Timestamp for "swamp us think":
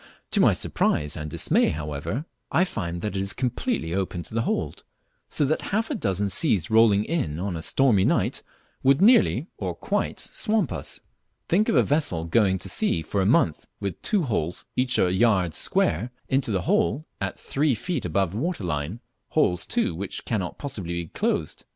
10.19-11.69